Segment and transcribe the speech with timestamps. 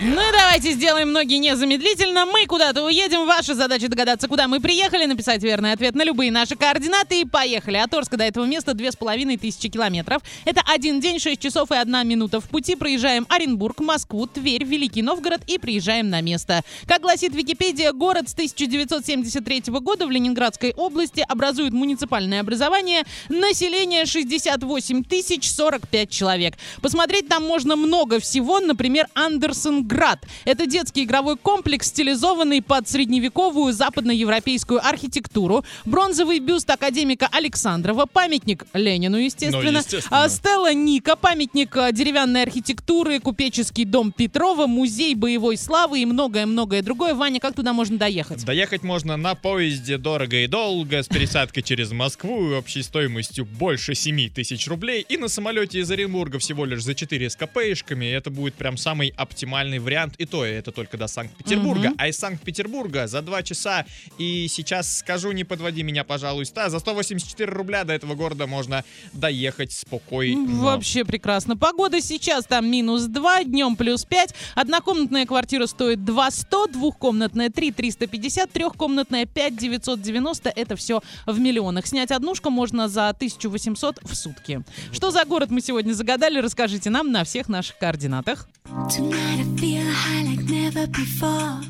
[0.00, 2.24] Ну и давайте сделаем ноги незамедлительно.
[2.24, 3.26] Мы куда-то уедем.
[3.26, 7.78] Ваша задача догадаться, куда мы приехали, написать верный ответ на любые наши координаты и поехали.
[7.78, 10.22] От Орска до этого места две с половиной тысячи километров.
[10.44, 12.40] Это один день, 6 часов и одна минута.
[12.40, 16.62] В пути проезжаем Оренбург, Москву, Тверь, Великий Новгород и приезжаем на место.
[16.86, 23.02] Как гласит Википедия, город с 1973 года в Ленинградской области образует муниципальное образование.
[23.28, 26.54] Население 68 тысяч 45 человек.
[26.82, 28.60] Посмотреть там можно много всего.
[28.60, 30.26] Например, Андерсон Град.
[30.44, 35.64] Это детский игровой комплекс, стилизованный под средневековую западноевропейскую архитектуру.
[35.86, 39.72] Бронзовый бюст академика Александрова, памятник Ленину, естественно.
[39.72, 40.24] Ну, естественно.
[40.24, 46.82] А, Стелла Ника, памятник а, деревянной архитектуры, купеческий дом Петрова, музей боевой славы и многое-многое
[46.82, 47.14] другое.
[47.14, 48.44] Ваня, как туда можно доехать?
[48.44, 54.28] Доехать можно на поезде дорого и долго, с пересадкой через Москву общей стоимостью больше 7
[54.28, 58.04] тысяч рублей, и на самолете из Оренбурга всего лишь за 4 с копеечками.
[58.04, 61.90] Это будет прям самый оптимальный вариант, и то это только до Санкт-Петербурга.
[61.90, 61.94] Мгм.
[61.98, 63.84] А из Санкт-Петербурга за 2 часа,
[64.18, 69.72] и сейчас скажу, не подводи меня, пожалуйста, за 184 рубля до этого города можно доехать
[69.72, 70.46] спокойно.
[70.62, 71.56] Вообще прекрасно.
[71.56, 74.34] Погода сейчас там минус 2, днем плюс 5.
[74.54, 80.50] Однокомнатная квартира стоит 2 100, двухкомнатная 3 350, трехкомнатная 5 990.
[80.50, 81.86] Это все в миллионах.
[81.86, 84.62] Снять однушку можно за 1800 в сутки.
[84.92, 88.48] Что за город мы сегодня загадали, расскажите нам на всех наших координатах.
[88.68, 91.60] Tonight I feel high like never before.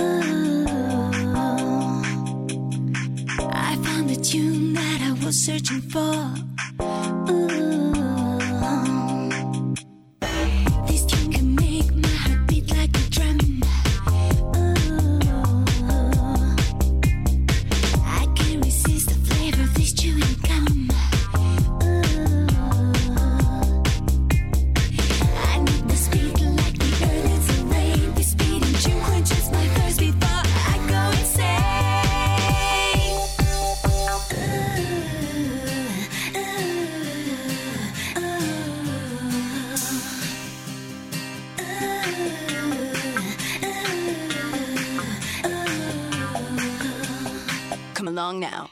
[0.00, 0.66] Ooh.
[3.68, 6.53] I found the tune that I was searching for.
[48.04, 48.68] Come along now.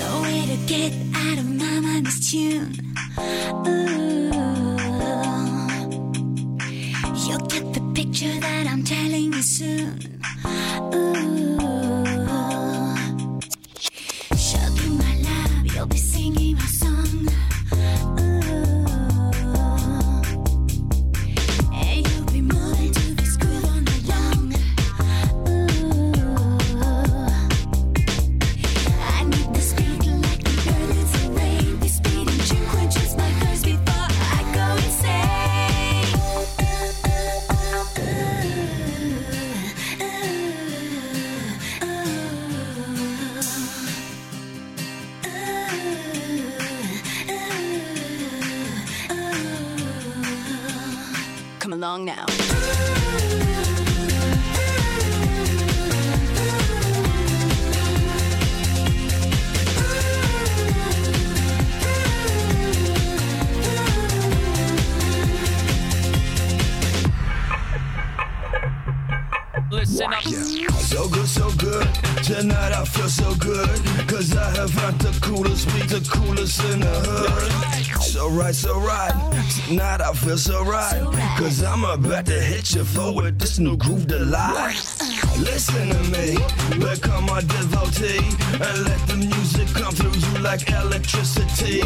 [0.00, 2.74] No way to get out of my mind this tune.
[3.68, 4.32] Ooh.
[7.14, 10.20] You'll get the picture that I'm telling you soon.
[10.94, 11.31] Ooh.
[51.92, 52.31] song now.
[78.42, 79.12] Right, so right.
[79.66, 81.00] Tonight I feel so right.
[81.38, 83.38] Cause I'm about to hit you forward.
[83.38, 84.74] This new groove delight.
[85.38, 86.36] Listen to me,
[86.78, 88.24] become a devotee.
[88.52, 91.80] And let the music come through you like electricity.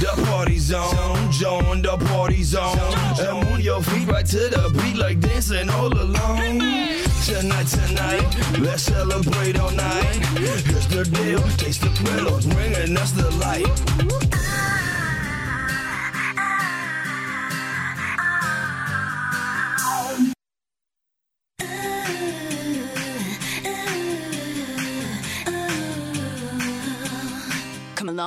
[0.00, 2.78] The party's on, join the party zone.
[3.20, 6.58] And move your feet right to the beat like dancing all alone.
[7.24, 10.16] Tonight, tonight, let's celebrate all night.
[10.36, 14.29] Here's the deal, taste the thrill of bringing us the light.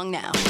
[0.00, 0.49] song now.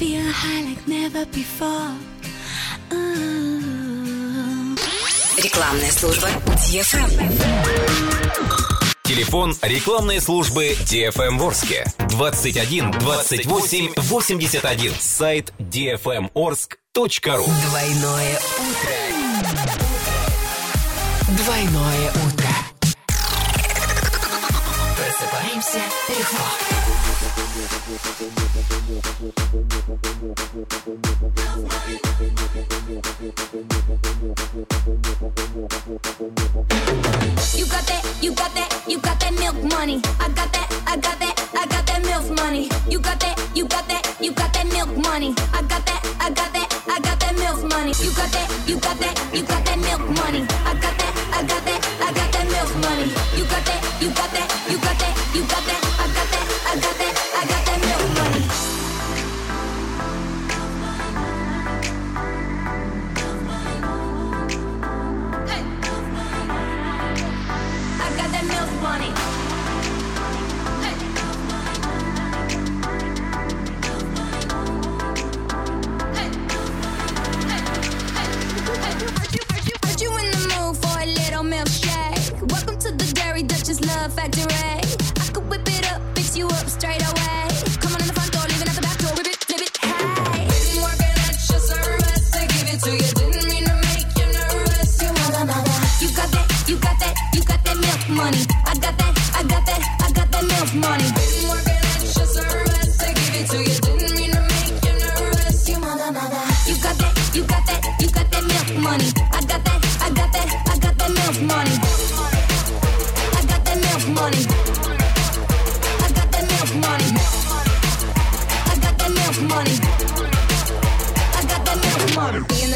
[0.00, 1.24] Come along now.
[1.26, 1.92] before.
[2.90, 4.76] Ooh.
[5.36, 7.10] Рекламная служба DFM.
[9.04, 14.94] Телефон рекламной службы DFM Ворске 21 28 81.
[14.98, 16.30] Сайт dfmorsk.ru
[16.94, 18.96] Двойное утро.
[21.36, 22.69] Двойное утро.
[25.10, 26.36] Просыпаемся легко.
[37.56, 40.00] You got that, you got that, you got that milk money.
[40.20, 42.68] I got that, I got that, I got that milk money.
[42.88, 45.34] You got that, you got that, you got that milk money.
[45.52, 46.49] I got that, I got
[98.20, 98.44] money.
[98.66, 98.79] I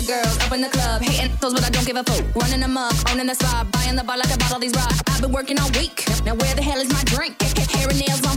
[0.07, 2.25] girls up in the club, hating those, but I don't give a fuck.
[2.37, 5.01] Running amok, owning the spot, buying the bar like I bought all these rocks.
[5.09, 6.05] I've been working all week.
[6.25, 7.41] Now where the hell is my drink?
[7.75, 8.37] Hair and nails on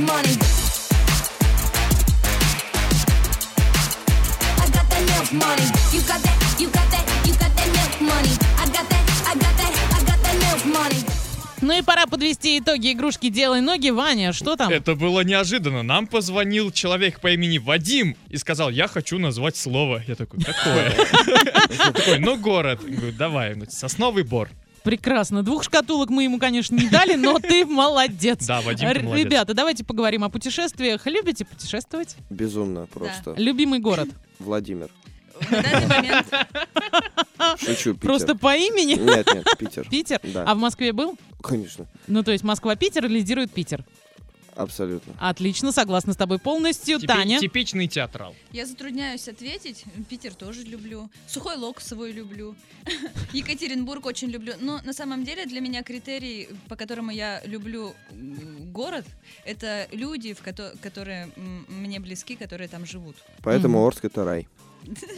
[0.00, 0.36] money.
[4.58, 5.66] I got that milk money.
[5.92, 8.30] You got that, you got that, you got that milk money.
[8.58, 11.04] I got that, I got that, I got that milk money.
[11.60, 13.90] Ну и пора подвести итоги игрушки «Делай ноги».
[13.90, 14.70] Ваня, что там?
[14.72, 15.82] Это было неожиданно.
[15.82, 20.02] Нам позвонил человек по имени Вадим и сказал, я хочу назвать слово.
[20.06, 20.90] Я такой, какое?
[21.92, 22.80] Такой, ну город.
[23.16, 24.48] Давай, ну, сосновый бор.
[24.88, 25.42] Прекрасно.
[25.42, 28.46] Двух шкатулок мы ему, конечно, не дали, но ты молодец.
[28.46, 29.26] Да, Вадим, ты молодец.
[29.26, 31.04] Ребята, давайте поговорим о путешествиях.
[31.04, 32.16] Любите путешествовать?
[32.30, 33.34] Безумно просто.
[33.36, 34.08] Любимый город?
[34.38, 34.88] Владимир.
[35.50, 36.26] На данный момент
[37.58, 38.00] Шучу, Питер.
[38.00, 38.94] Просто по имени?
[38.94, 39.86] Нет, нет, Питер.
[39.90, 40.20] Питер?
[40.22, 40.44] Да.
[40.44, 41.18] А в Москве был?
[41.42, 43.84] Конечно, Ну, то есть Москва-Питер лидирует Питер.
[44.58, 45.14] Абсолютно.
[45.18, 46.98] Отлично, согласна с тобой полностью.
[46.98, 47.38] Типи- Таня?
[47.38, 48.34] Типичный театрал.
[48.52, 49.84] я затрудняюсь ответить.
[50.08, 51.08] Питер тоже люблю.
[51.26, 52.54] Сухой лог свой люблю.
[53.32, 54.54] Екатеринбург очень люблю.
[54.60, 57.94] Но на самом деле для меня критерий, по которому я люблю
[58.72, 59.04] город,
[59.44, 63.16] это люди, в кото- которые м, мне близки, которые там живут.
[63.42, 64.48] Поэтому Орск это рай.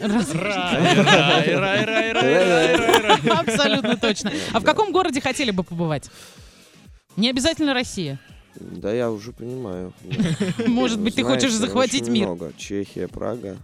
[0.01, 3.19] Раз- Рай, рай, рай, рай, рай, рай, рай, рай.
[3.39, 4.31] Абсолютно точно.
[4.53, 6.09] А в каком городе хотели бы побывать?
[7.15, 8.19] Не обязательно Россия.
[8.55, 9.93] Да, я уже понимаю.
[10.67, 12.27] Может быть, ты хочешь захватить мир.
[12.27, 12.51] много.
[12.57, 13.57] Чехия, Прага.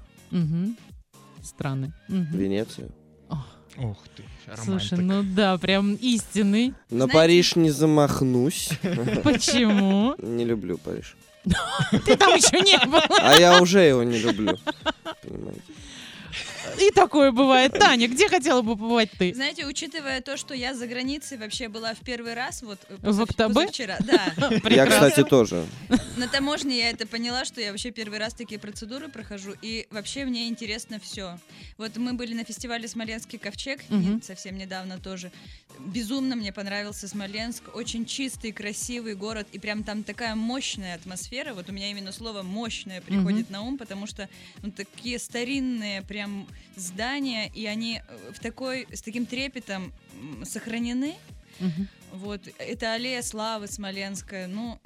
[1.44, 1.94] Страны.
[2.08, 2.90] Венеция.
[3.80, 4.24] Ух ты,
[4.64, 5.28] Слушай, романтик.
[5.30, 6.70] ну да, прям истинный.
[6.90, 8.70] На Знаете- Париж не замахнусь.
[9.24, 10.16] Почему?
[10.18, 11.16] Не люблю Париж.
[12.06, 13.00] Ты там еще не был.
[13.22, 14.58] А я уже его не люблю.
[15.22, 15.62] Понимаете?
[16.80, 17.74] И такое бывает.
[17.74, 19.34] Таня, где хотела бы побывать ты?
[19.34, 23.54] Знаете, учитывая то, что я за границей вообще была в первый раз, вот В Октябре?
[23.54, 24.34] позавчера, да,
[24.70, 25.66] Я, кстати, тоже.
[26.18, 30.26] на таможне я это поняла, что я вообще первый раз такие процедуры прохожу, и вообще
[30.26, 31.40] мне интересно все.
[31.78, 33.82] Вот мы были на фестивале «Смоленский ковчег»
[34.24, 35.32] совсем недавно тоже.
[35.80, 41.54] Безумно мне понравился Смоленск, очень чистый, красивый город, и прям там такая мощная атмосфера.
[41.54, 44.30] Вот у меня именно слово «мощное» приходит на ум, потому что
[44.62, 49.94] ну, такие старинные прям здания, и они э, в такой, с таким трепетом
[50.44, 51.16] сохранены.
[51.60, 51.88] Мгм.
[52.14, 54.80] Вот, это аллея славы Смоленская, ну...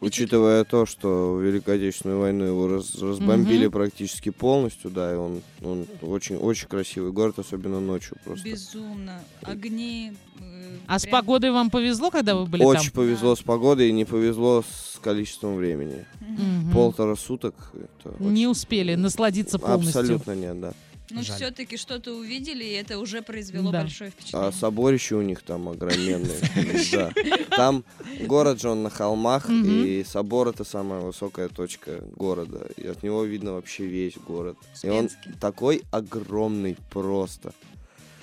[0.00, 3.72] Учитывая то, что в Великой Отечественную войну его раз- разбомбили Мгм.
[3.72, 8.46] практически полностью, да, и он, он очень, очень красивый город, особенно ночью просто.
[8.46, 9.20] Безумно.
[9.42, 10.12] Огни.
[10.38, 13.04] э, А с погодой вам повезло, когда вы были Очень там?
[13.04, 16.04] повезло с погодой и не повезло с количеством времени.
[16.20, 16.72] Мгм.
[16.74, 17.54] Полтора суток.
[17.74, 19.98] Это очень- Не успели насладиться полностью.
[20.00, 20.74] Абсолютно нет, да.
[21.10, 21.36] Ну, Жаль.
[21.36, 23.82] все-таки что-то увидели, и это уже произвело Да.
[23.82, 24.52] большое А впечатление.
[24.52, 26.36] соборище у них там огроменное.
[26.92, 27.12] Да.
[27.56, 27.84] Там
[28.26, 32.66] город же он на холмах, и собор это самая высокая точка города.
[32.76, 34.56] И от него видно вообще весь город.
[34.82, 35.08] И он
[35.40, 37.52] такой огромный просто.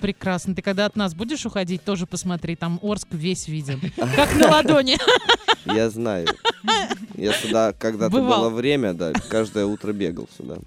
[0.00, 0.54] Прекрасно.
[0.54, 2.56] Ты когда от нас будешь уходить, тоже посмотри.
[2.56, 3.80] Там Орск весь виден.
[3.96, 4.98] Как на ладони.
[5.64, 6.28] Я знаю.
[7.14, 10.58] Я сюда когда-то было время, да, каждое утро бегал сюда.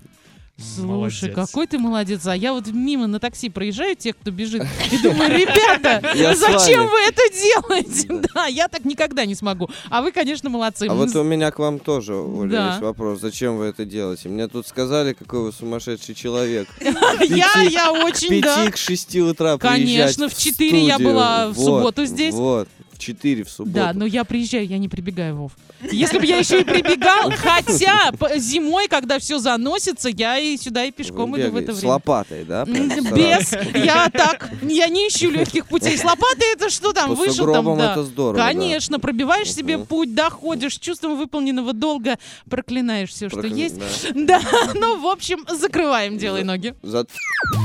[0.59, 1.35] Слушай, Молодец.
[1.35, 2.25] какой ты молодец.
[2.25, 6.01] А я вот мимо на такси проезжаю, те, кто бежит, и думаю, ребята,
[6.35, 8.27] зачем вы это делаете?
[8.33, 9.69] Да, я так никогда не смогу.
[9.91, 10.87] А вы, конечно, молодцы.
[10.89, 13.19] А вот у меня к вам тоже, Оля, есть вопрос.
[13.19, 14.29] Зачем вы это делаете?
[14.29, 16.67] Мне тут сказали, какой вы сумасшедший человек.
[17.27, 18.71] Я, я очень, да.
[18.71, 22.33] к шести утра Конечно, в четыре я была в субботу здесь.
[22.33, 23.75] Вот, в четыре в субботу.
[23.75, 25.51] Да, но я приезжаю, я не прибегаю, Вов.
[25.91, 30.91] Если бы я еще и прибегал, хотя зимой, когда все заносится, я и сюда и
[30.91, 31.93] пешком иду в это С время.
[31.93, 32.65] лопатой, да?
[32.65, 35.97] Без, я так, я не ищу легких путей.
[35.97, 37.91] С лопатой это что там, вышел там, да.
[37.91, 38.41] это здорово.
[38.41, 42.17] Конечно, пробиваешь себе путь, доходишь, с чувством выполненного долга,
[42.49, 43.75] проклинаешь все, что есть.
[44.15, 44.41] да.
[44.73, 46.73] Ну, в общем, закрываем, делай ноги.
[46.81, 47.05] За-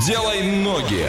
[0.06, 1.06] Делай ноги.